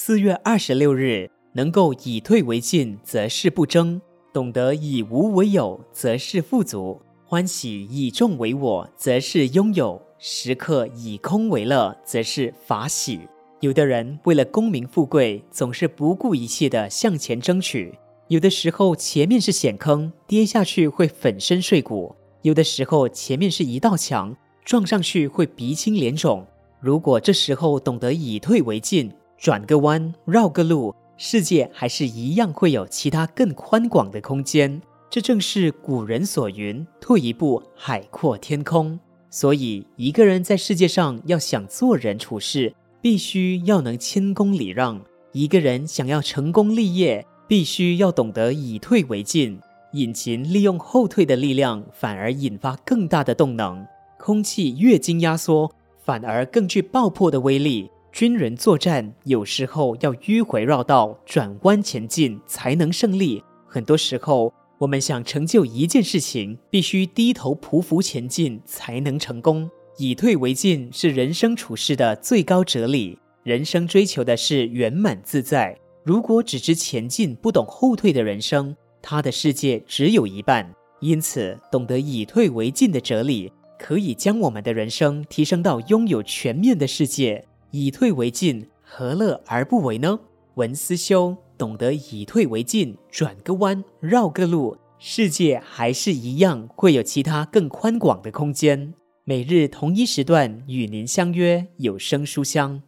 [0.00, 4.00] 四月二十六日，能够以退为进，则是不争；
[4.32, 13.18] 懂得以无为有，则是富足；欢喜以众为我，则是拥有；时刻以空为乐，则是法喜。
[13.58, 17.92] 有的人为了功名富贵，总是不顾一切地向前争取；
[18.28, 26.46] 有的时候前面是险坑，跌下去会粉身碎骨；有的时候前面是一道墙，撞上去会鼻青脸肿。
[26.80, 34.82] 如果这时候懂得以退为进，转个弯，绕个路，世界还是一样会有其他更宽广的空间。
[35.08, 38.98] 这正是古人所云：“退一步，海阔天空。”
[39.30, 45.00] 所以，一个人在世界上要想做人处事，必须要能谦恭礼让；
[45.32, 49.60] 一个人想要成功立业，必须要懂得以退为进。
[49.92, 53.86] 引擎利用后退的力量，反而引发更大的动能。
[54.18, 55.70] 空气越经压缩。
[56.08, 57.90] 反而更具爆破的威力。
[58.12, 63.42] 军人作战有时候要迂回绕道、转弯前进才能胜利。
[63.66, 69.70] 很多时候，我们想成就一件事情，必须低头匍匐前进才能成功。
[69.98, 73.18] 以退为进是人生处事的最高哲理。
[73.44, 75.78] 人生追求的是圆满自在。
[76.04, 80.74] 如果只知前进，不懂后退的人生，他的世界只有一半。
[81.00, 83.52] 因此，懂得以退为进的哲理。
[83.78, 90.18] 可以将我们的人生提升到拥有全面的世界，以退为进，何乐而不为呢？
[90.54, 98.94] 文思修懂得以退为进，转个弯，绕个路，世界还是一样会有其他更宽广的空间。
[99.24, 102.82] 每日同一时段与您相约有声书香。